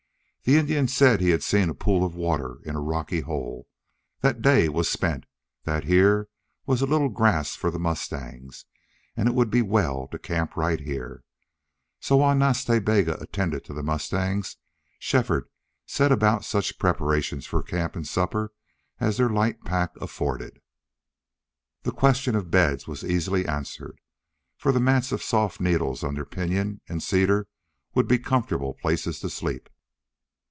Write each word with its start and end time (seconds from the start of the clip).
The 0.43 0.57
Indian 0.57 0.87
said 0.87 1.21
he 1.21 1.29
had 1.29 1.43
seen 1.43 1.69
a 1.69 1.75
pool 1.75 2.03
of 2.03 2.15
water 2.15 2.57
in 2.63 2.75
a 2.75 2.79
rocky 2.81 3.19
hole, 3.21 3.67
that 4.21 4.37
the 4.37 4.41
day 4.41 4.69
was 4.69 4.89
spent, 4.89 5.27
that 5.65 5.83
here 5.83 6.29
was 6.65 6.81
a 6.81 6.87
little 6.87 7.09
grass 7.09 7.55
for 7.55 7.69
the 7.69 7.77
mustangs, 7.77 8.65
and 9.15 9.29
it 9.29 9.35
would 9.35 9.51
be 9.51 9.61
well 9.61 10.07
to 10.07 10.17
camp 10.17 10.55
right 10.57 10.81
there. 10.83 11.23
So 11.99 12.17
while 12.17 12.33
Nas 12.33 12.65
Ta 12.65 12.79
Bega 12.79 13.21
attended 13.21 13.63
to 13.65 13.73
the 13.75 13.83
mustangs 13.83 14.57
Shefford 14.97 15.47
set 15.85 16.11
about 16.11 16.43
such 16.43 16.79
preparations 16.79 17.45
for 17.45 17.61
camp 17.61 17.95
and 17.95 18.07
supper 18.07 18.51
as 18.99 19.17
their 19.17 19.29
light 19.29 19.63
pack 19.63 19.95
afforded. 19.97 20.59
The 21.83 21.91
question 21.91 22.33
of 22.35 22.49
beds 22.49 22.87
was 22.87 23.03
easily 23.03 23.45
answered, 23.47 24.01
for 24.57 24.71
the 24.71 24.79
mats 24.79 25.11
of 25.11 25.21
soft 25.21 25.61
needles 25.61 26.03
under 26.03 26.25
pinyon 26.25 26.81
and 26.89 27.03
cedar 27.03 27.47
would 27.93 28.07
be 28.07 28.17
comfortable 28.17 28.73
places 28.73 29.19
to 29.19 29.29
sleep. 29.29 29.69